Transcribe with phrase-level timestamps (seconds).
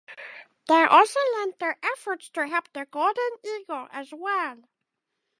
[0.67, 4.63] They also lent their efforts to help the golden eagle as well.